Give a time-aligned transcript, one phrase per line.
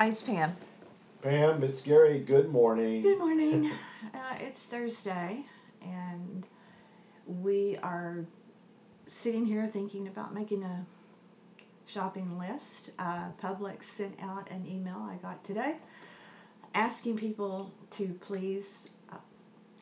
[0.00, 0.56] Hi, it's Pam.
[1.20, 2.20] Pam, it's Gary.
[2.20, 3.02] Good morning.
[3.02, 3.70] Good morning.
[4.14, 5.44] uh, it's Thursday,
[5.82, 6.46] and
[7.26, 8.24] we are
[9.06, 10.86] sitting here thinking about making a
[11.84, 12.92] shopping list.
[12.98, 15.76] Uh, Publix sent out an email I got today
[16.74, 19.16] asking people to please uh,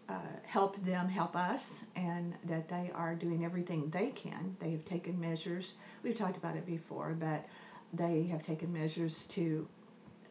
[0.08, 4.56] uh, help them help us and that they are doing everything they can.
[4.58, 5.74] They have taken measures.
[6.02, 7.44] We've talked about it before, but
[7.92, 9.68] they have taken measures to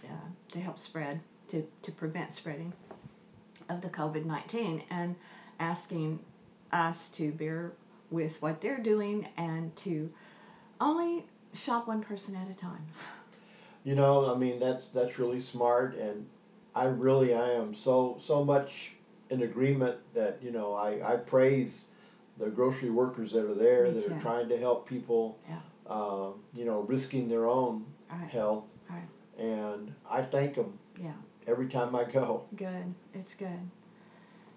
[0.10, 2.74] uh, to help spread to, to prevent spreading
[3.70, 5.15] of the COVID-19 and
[5.60, 6.20] asking
[6.71, 7.71] us to bear
[8.12, 10.10] with what they're doing and to
[10.79, 12.86] only shop one person at a time.
[13.84, 16.26] You know, I mean that's that's really smart, and
[16.76, 18.92] I really I am so so much
[19.29, 21.86] in agreement that you know I I praise
[22.37, 24.14] the grocery workers that are there Me that too.
[24.14, 25.60] are trying to help people, Yeah.
[25.87, 28.29] um, you know, risking their own Right.
[28.29, 28.65] health.
[29.37, 31.14] And I thank them Yeah.
[31.45, 32.44] every time I go.
[32.56, 32.94] Good.
[33.14, 33.59] It's good.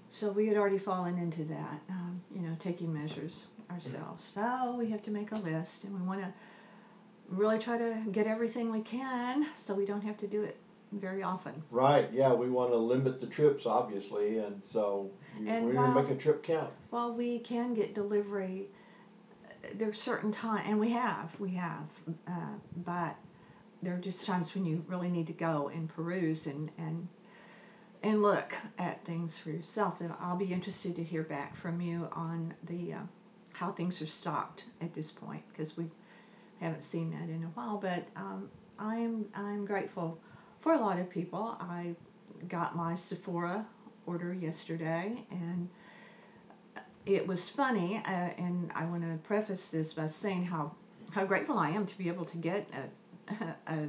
[0.09, 4.25] So we had already fallen into that, um, you know, taking measures ourselves.
[4.35, 6.33] So we have to make a list, and we want to
[7.29, 10.57] really try to get everything we can, so we don't have to do it
[10.93, 11.63] very often.
[11.71, 12.11] Right?
[12.13, 15.11] Yeah, we want to limit the trips, obviously, and so
[15.47, 16.73] And we're gonna make a trip count.
[16.91, 18.69] While we can get delivery,
[19.45, 21.87] uh, there's certain time, and we have, we have,
[22.27, 23.15] uh, but
[23.83, 27.09] there are just times when you really need to go and peruse and and
[28.03, 30.01] and look at things for yourself.
[30.01, 32.99] And I'll be interested to hear back from you on the uh,
[33.53, 35.87] how things are stocked at this point because we
[36.61, 37.79] haven't seen that in a while.
[37.79, 40.19] But um, I'm I'm grateful
[40.61, 41.57] for a lot of people.
[41.61, 41.95] I
[42.49, 43.67] got my Sephora
[44.07, 45.69] order yesterday and
[47.07, 50.73] it was funny, uh, and I want to preface this by saying how
[51.13, 52.83] how grateful I am to be able to get a
[53.67, 53.89] a,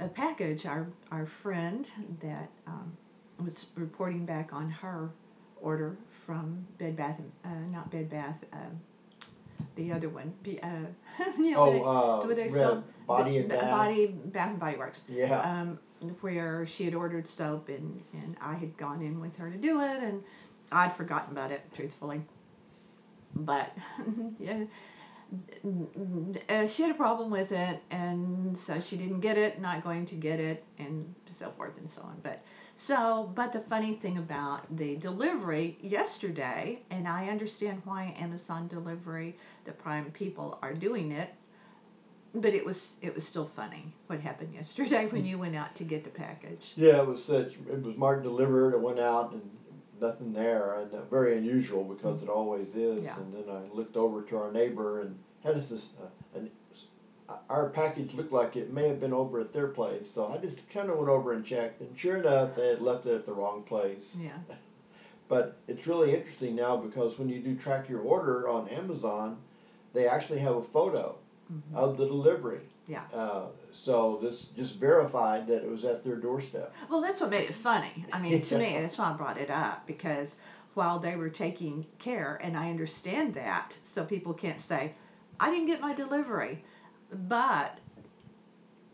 [0.00, 0.66] a package.
[0.66, 1.86] Our our friend
[2.20, 2.92] that um,
[3.44, 5.10] was reporting back on her
[5.60, 8.56] order from Bed Bath, and- uh, not Bed Bath, uh,
[9.76, 10.32] the other one.
[10.42, 10.68] Be, uh,
[11.38, 13.70] you know, Oh, they- uh, they sell Body the- and Bath?
[13.70, 15.40] Body Bath and Body Works Yeah.
[15.40, 15.78] um,
[16.20, 19.80] where she had ordered soap and, and I had gone in with her to do
[19.80, 20.22] it and
[20.72, 22.22] I'd forgotten about it, truthfully.
[23.36, 23.70] But
[24.38, 24.64] yeah,
[26.48, 30.04] uh, she had a problem with it and so she didn't get it, not going
[30.06, 32.16] to get it, and so forth and so on.
[32.22, 32.42] But
[32.74, 39.36] so, but the funny thing about the delivery yesterday, and I understand why Amazon delivery,
[39.64, 41.30] the Prime people are doing it,
[42.34, 45.84] but it was it was still funny what happened yesterday when you went out to
[45.84, 46.72] get the package.
[46.76, 47.54] Yeah, it was such.
[47.70, 48.74] It was marked delivered.
[48.74, 49.42] It went out and
[50.00, 53.04] nothing there, and uh, very unusual because it always is.
[53.04, 53.18] Yeah.
[53.18, 55.88] And then I looked over to our neighbor and had us this.
[56.00, 56.50] Uh, an,
[57.48, 60.68] our package looked like it may have been over at their place, so I just
[60.70, 63.32] kind of went over and checked, and sure enough, they had left it at the
[63.32, 64.16] wrong place.
[64.18, 64.36] Yeah.
[65.28, 69.38] But it's really interesting now because when you do track your order on Amazon,
[69.94, 71.16] they actually have a photo
[71.50, 71.74] Mhm.
[71.74, 72.60] of the delivery.
[72.88, 73.02] Yeah.
[73.14, 76.72] Uh, so this just verified that it was at their doorstep.
[76.90, 78.04] Well, that's what made it funny.
[78.12, 80.36] I mean, to me, that's why I brought it up because
[80.74, 84.92] while they were taking care, and I understand that, so people can't say,
[85.38, 86.62] I didn't get my delivery,
[87.28, 87.78] but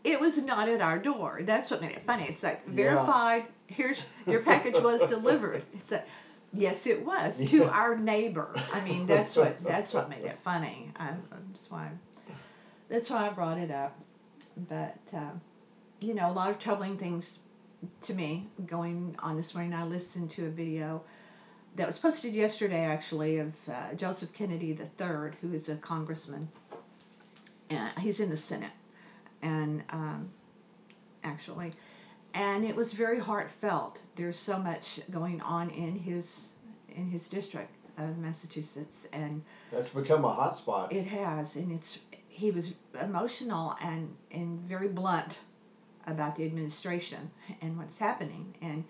[0.03, 1.41] it was not at our door.
[1.43, 2.25] That's what made it funny.
[2.29, 2.73] It's like Yeah.
[2.75, 3.45] verified.
[3.67, 5.63] Here's your package was delivered.
[5.73, 6.05] It's like,
[6.53, 8.49] yes, it was to our neighbor.
[8.73, 10.91] I mean, that's what that's what made it funny.
[10.97, 11.89] I, that's why
[12.89, 13.97] that's why I brought it up.
[14.67, 15.41] But um,
[15.99, 17.39] you know, a lot of troubling things
[18.03, 19.73] to me going on this morning.
[19.73, 21.01] I listened to a video
[21.75, 26.49] that was posted yesterday, actually, of uh, Joseph Kennedy III, who is a congressman.
[27.69, 28.71] And he's in the Senate,
[29.43, 30.29] and um,
[31.23, 31.71] actually,
[32.33, 33.99] and it was very heartfelt.
[34.15, 36.47] There's so much going on in his
[36.95, 40.91] in his district of Massachusetts, and That's become a hot spot.
[40.91, 45.41] it has, and it's he was emotional and and very blunt
[46.07, 47.29] about the administration
[47.61, 48.83] and what's happening and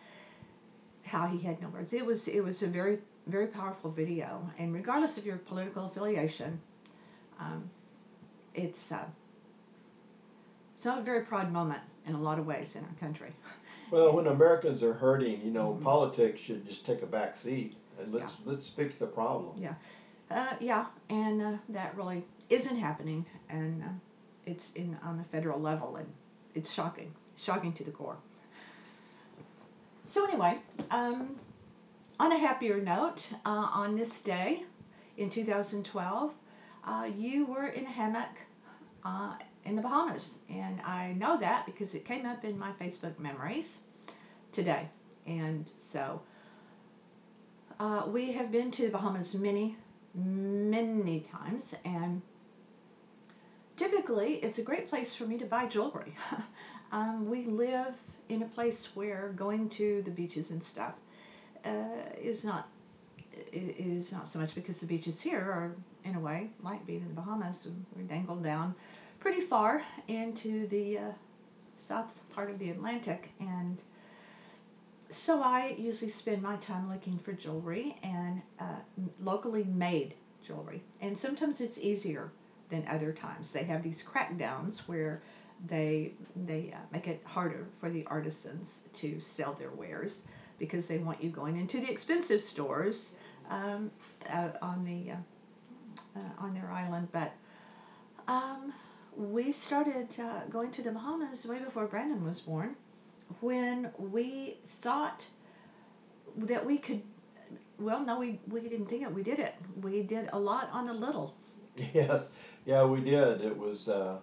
[1.03, 1.93] how he had no words.
[1.93, 6.59] It was it was a very very powerful video, and regardless of your political affiliation,
[7.39, 7.69] um,
[8.55, 9.05] it's uh,
[10.75, 13.33] it's not a very proud moment in a lot of ways in our country.
[13.91, 15.81] Well, when Americans are hurting, you know, Mhm.
[15.83, 19.53] politics should just take a back seat and let's let's fix the problem.
[19.57, 19.73] Yeah.
[20.29, 23.87] Uh, yeah, and uh, that really isn't happening, and uh,
[24.49, 26.07] it's in on the federal level, and
[26.55, 28.17] it's shocking, shocking to the core.
[30.05, 30.57] So anyway,
[30.89, 31.35] um,
[32.19, 34.63] on a happier note, uh, on this day
[35.17, 36.33] in 2012,
[36.83, 38.35] uh, you were in a hammock
[39.05, 39.33] uh,
[39.65, 43.79] in the Bahamas, and I know that because it came up in my Facebook memories
[44.51, 44.89] today,
[45.27, 46.21] and so
[47.79, 49.77] uh, we have been to the Bahamas many,
[50.15, 52.21] many times, and
[54.09, 56.15] typically it's a great place for me to buy jewelry.
[56.91, 57.93] um, we live
[58.29, 60.93] in a place where going to the beaches and stuff
[61.65, 61.69] uh,
[62.19, 62.69] is not
[63.53, 67.07] is not so much because the beaches here are in a way like being in
[67.09, 67.67] the Bahamas.
[67.95, 68.73] We're dangled down
[69.19, 71.01] pretty far into the uh,
[71.77, 73.79] south part of the Atlantic, and
[75.11, 78.79] so I usually spend my time looking for jewelry and uh,
[79.21, 80.15] locally made
[80.45, 80.81] jewelry.
[81.01, 82.31] And sometimes it's easier
[82.69, 83.51] than other times.
[83.53, 85.21] They have these crackdowns where
[85.67, 90.23] they they uh, make it harder for the artisans to sell their wares
[90.57, 93.11] because they want you going into the expensive stores
[93.49, 93.91] um,
[94.61, 95.17] on the uh,
[96.15, 97.07] uh, on their island.
[97.11, 97.31] But
[98.27, 98.73] um,
[99.15, 102.75] we started uh, going to the Bahamas way before Brandon was born,
[103.41, 105.25] when we thought
[106.37, 107.01] that we could.
[107.79, 109.13] Well, no, we we didn't think it.
[109.13, 109.53] We did it.
[109.81, 111.33] We did a lot on a little.
[111.93, 112.29] Yes,
[112.69, 113.41] yeah, we did.
[113.41, 113.89] It was.
[113.89, 114.19] Uh,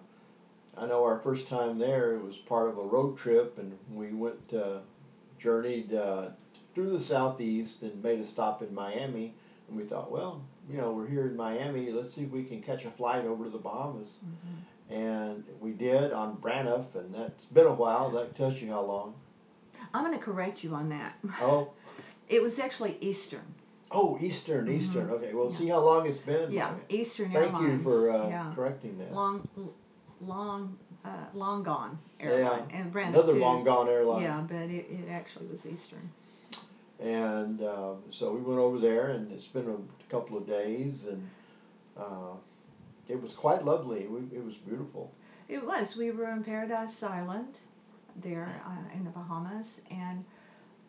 [0.77, 2.15] I know our first time there.
[2.15, 4.79] It was part of a road trip, and we went uh,
[5.37, 6.29] journeyed uh,
[6.73, 9.33] through the southeast and made a stop in Miami.
[9.67, 11.91] And we thought, well, you know, we're here in Miami.
[11.91, 14.15] Let's see if we can catch a flight over to the Bahamas.
[14.25, 14.93] Mm-hmm.
[14.93, 18.09] And we did on Braniff, and that's been a while.
[18.11, 19.13] That tells you how long.
[19.93, 21.17] I'm going to correct you on that.
[21.41, 21.71] Oh.
[22.29, 23.43] it was actually Eastern.
[23.91, 24.79] Oh, Eastern, mm-hmm.
[24.81, 25.09] Eastern.
[25.09, 25.57] Okay, well, yeah.
[25.57, 26.51] see how long it's been.
[26.51, 27.65] Yeah, Eastern Thank Airlines.
[27.65, 28.51] Thank you for uh, yeah.
[28.53, 29.13] correcting that.
[29.13, 29.47] Long,
[30.19, 32.63] long, uh, long gone airline.
[32.69, 34.23] Yeah, and Braniff another long gone airline.
[34.23, 36.09] Yeah, but it, it actually was Eastern.
[36.99, 41.29] And uh, so we went over there, and it's been a couple of days, and
[41.95, 42.35] uh,
[43.07, 44.07] it was quite lovely.
[44.07, 45.11] We, it was beautiful.
[45.47, 45.95] It was.
[45.95, 47.59] We were in Paradise Island
[48.23, 50.25] there uh, in the Bahamas, and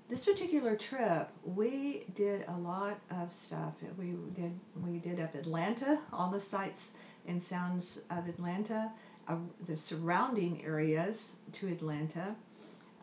[0.09, 3.75] this particular trip, we did a lot of stuff.
[3.99, 6.91] We did we did up Atlanta, all the sights
[7.27, 8.91] and sounds of Atlanta,
[9.29, 12.35] uh, the surrounding areas to Atlanta,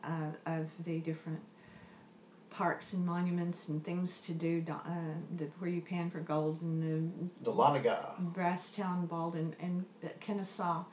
[0.03, 1.41] uh, of the different
[2.49, 4.79] parks and monuments and things to do uh,
[5.35, 9.85] the, where you pan for gold and the the Lanaga, Brasstown, Bald, and, and
[10.21, 10.83] Kennesaw,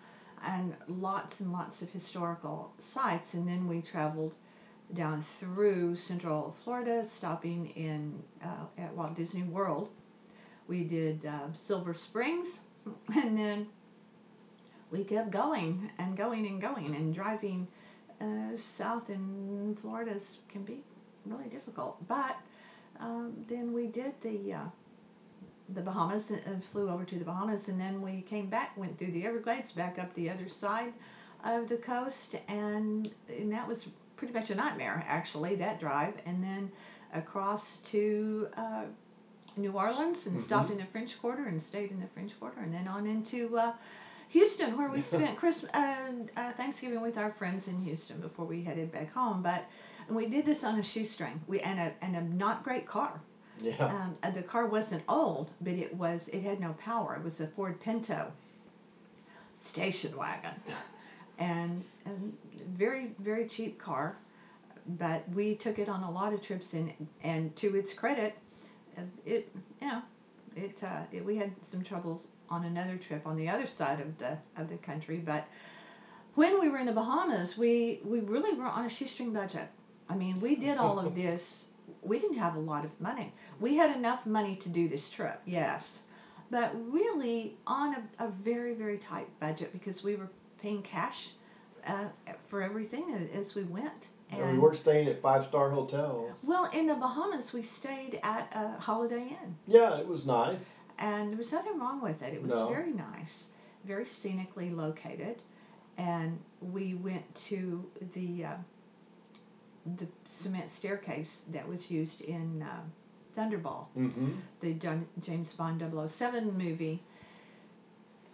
[0.44, 3.32] and lots and lots of historical sites.
[3.32, 4.34] And then we traveled
[4.94, 9.88] down through Central Florida, stopping in uh, at Walt Disney World.
[10.68, 12.60] We did uh, Silver Springs,
[13.14, 13.66] and then
[14.90, 17.66] we kept going and going and going and driving
[18.20, 20.82] uh, south in Florida can be
[21.26, 21.96] really difficult.
[22.06, 22.36] But
[23.00, 24.64] um, then we did the uh,
[25.70, 29.12] the Bahamas and flew over to the Bahamas, and then we came back, went through
[29.12, 30.92] the Everglades, back up the other side
[31.44, 33.86] of the coast, and and that was
[34.22, 36.70] pretty much a nightmare actually that drive, and then
[37.12, 38.84] across to uh,
[39.56, 40.44] New Orleans and mm-hmm.
[40.44, 43.58] stopped in the French Quarter and stayed in the French Quarter, and then on into
[43.58, 43.72] uh,
[44.28, 48.62] Houston, where we spent Christmas, uh, uh, Thanksgiving with our friends in Houston before we
[48.62, 49.42] headed back home.
[49.42, 49.64] But
[50.06, 51.40] and we did this on a shoestring.
[51.48, 53.20] We and a and a not great car.
[53.60, 53.84] Yeah.
[53.84, 57.16] Um, uh, the car wasn't old, but it was it had no power.
[57.16, 58.30] It was a Ford Pinto
[59.56, 60.54] station wagon,
[61.38, 62.36] and, and
[62.76, 64.16] very very cheap car.
[64.98, 66.92] But we took it on a lot of trips, and
[67.22, 68.34] and to its credit,
[69.24, 69.48] it
[69.80, 70.02] you know
[70.56, 74.18] it, uh, it we had some troubles on another trip on the other side of
[74.18, 75.44] the of the country, but
[76.34, 79.68] when we were in the Bahamas, we we really were on a shoestring budget.
[80.08, 81.66] I mean, we did all of this.
[82.02, 83.32] We didn't have a lot of money.
[83.60, 86.02] We had enough money to do this trip, yes,
[86.50, 90.28] but really on a, a very very tight budget because we were
[90.62, 91.30] paying cash
[91.86, 92.04] uh,
[92.48, 94.08] for everything as we went.
[94.30, 96.36] And we weren't staying at five star hotels.
[96.42, 99.56] Well, in the Bahamas, we stayed at a Holiday Inn.
[99.66, 100.78] Yeah, it was nice.
[100.98, 102.32] And there was nothing wrong with it.
[102.32, 102.68] It was no.
[102.68, 103.48] very nice,
[103.84, 105.36] very scenically located.
[105.98, 108.56] And we went to the uh,
[109.98, 112.80] the cement staircase that was used in uh,
[113.36, 114.30] Thunderball, mm-hmm.
[114.60, 117.02] the John, James Bond 007 movie.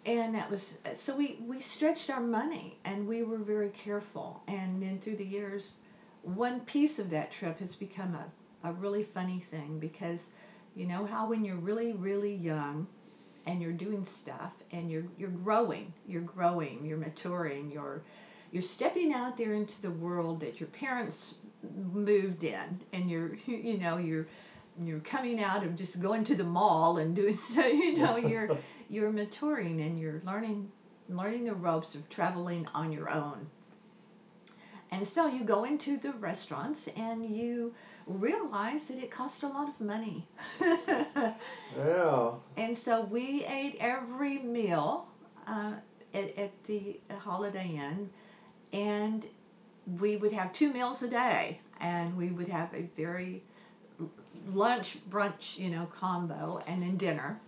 [0.07, 4.43] And that was so we we stretched our money and we were very careful.
[4.49, 5.75] And then through the years,
[6.23, 10.29] one piece of that trip has become a, a really funny thing because
[10.75, 12.87] you know how when you're really really young
[13.47, 18.03] and you're doing stuff and you're you're growing, you're growing, you're maturing, you're
[18.53, 21.35] you're stepping out there into the world that your parents
[21.93, 24.27] moved in and you're you know you're
[24.85, 28.57] you're coming out of just going to the mall and doing so you know you're
[28.89, 30.71] you're maturing and you're learning
[31.09, 33.47] learning the ropes of traveling on your own.
[34.91, 37.75] And so you go into the restaurants and you
[38.07, 40.27] realize that it costs a lot of money.
[41.77, 42.31] yeah.
[42.57, 45.07] And so we ate every meal
[45.47, 45.75] uh,
[46.15, 48.11] at, at the Holiday Inn,
[48.73, 49.27] and
[49.99, 53.43] we would have two meals a day, and we would have a very
[54.53, 57.39] lunch brunch you know combo and then dinner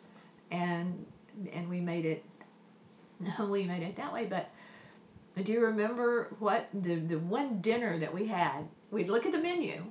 [0.51, 1.07] and
[1.53, 2.25] and we made it
[3.49, 4.49] we made it that way but
[5.45, 9.39] do you remember what the the one dinner that we had we'd look at the
[9.39, 9.83] menu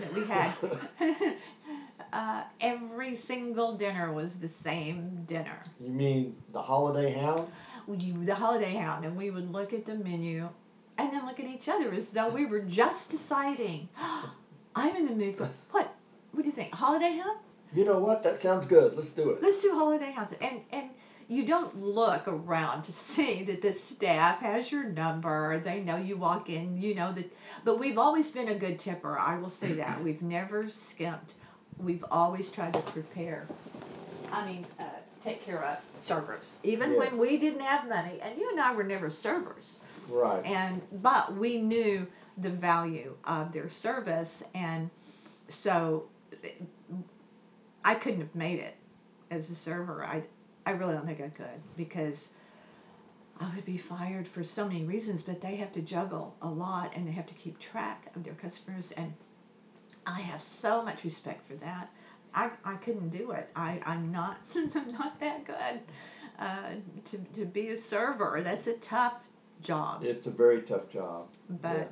[0.00, 0.52] that we had
[2.12, 7.48] uh, every single dinner was the same dinner You mean the holiday hound?
[7.86, 10.48] we, the holiday hound and we would look at the menu
[10.98, 13.88] and then look at each other as though we were just deciding
[14.74, 15.94] i'm in the mood for what
[16.32, 17.38] what do you think holiday hound
[17.74, 18.22] You know what?
[18.22, 18.94] That sounds good.
[18.96, 19.42] Let's do it.
[19.42, 20.88] let's do holiday house and and
[21.28, 26.16] you don't look around to see that the staff has your number they know you
[26.16, 27.30] walk in you know that
[27.64, 31.34] but we've always been a good tipper i will say that we've never skimped
[31.78, 33.44] we've always tried to prepare
[34.32, 34.84] i mean uh,
[35.22, 36.98] take care of servers even Yes.
[36.98, 39.76] when we didn't have money and you and i were never servers
[40.08, 40.44] Right.
[40.46, 42.06] and but we knew
[42.38, 44.88] the value of their service and
[45.48, 46.04] so
[47.84, 48.74] I couldn't have made it
[49.30, 50.04] as a server.
[50.04, 50.22] I
[50.68, 52.28] I really don't think I could because
[53.40, 56.92] I would be fired for so many reasons, but they have to juggle a lot
[56.94, 59.10] and they have to keep track of their customers and
[60.04, 61.88] I have so much respect for that.
[62.34, 63.48] I, I couldn't do it.
[63.56, 65.80] I, I'm not I'm not that good
[66.38, 66.72] uh,
[67.06, 68.42] to, to be a server.
[68.44, 69.14] That's a tough
[69.62, 71.28] job It's a very tough job.
[71.62, 71.90] but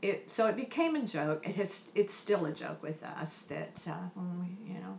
[0.00, 1.46] it so it became a joke.
[1.46, 4.98] It has it's still a joke with us that uh, when we you know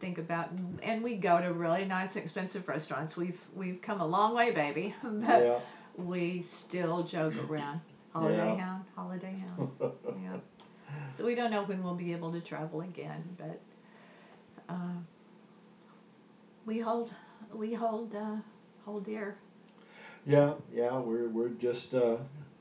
[0.00, 0.48] think about
[0.82, 3.16] and we go to really nice expensive restaurants.
[3.16, 5.60] We've we've come a long way, baby, but yeah.
[5.96, 7.80] we still joke around.
[8.12, 8.54] Holiday Yeah.
[8.54, 9.60] hound, holiday hound.
[10.14, 10.36] Yeah.
[11.14, 13.58] So we don't know when we'll be able to travel again, but
[14.68, 14.96] uh,
[16.64, 17.12] we hold
[17.52, 18.36] we hold uh,
[18.84, 19.36] hold dear.
[20.24, 22.16] Yeah, yeah, we're we're just uh,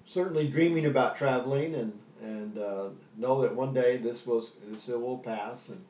[0.05, 5.17] certainly dreaming about traveling and and uh, know that one day this was this will
[5.17, 5.83] pass and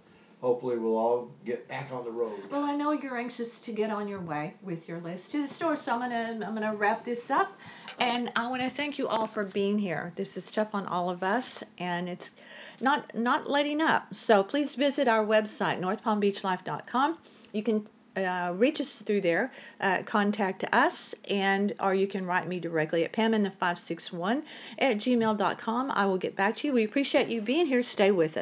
[0.43, 2.37] hopefully we'll all get back on the road.
[2.51, 5.47] Well, I know you're anxious to get on your way with your list to the
[5.47, 7.53] store, so I'm gonna I'm gonna wrap this up,
[7.97, 10.11] and I want to thank you all for being here.
[10.17, 12.31] This is tough on all of us, and it's
[12.81, 14.13] not not letting up.
[14.13, 17.17] So please visit our website northpalmbeachlife.com.
[17.53, 22.49] You can uh, reach us through there, uh, contact us, and or you can write
[22.49, 24.43] me directly at pamin the 561
[24.77, 25.91] at gmail.com.
[25.91, 26.73] I will get back to you.
[26.73, 27.81] We appreciate you being here.
[27.81, 28.41] Stay with us.